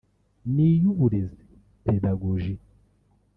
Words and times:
n’iy’uburezi 0.53 1.45
(Pédagogie) 1.83 2.57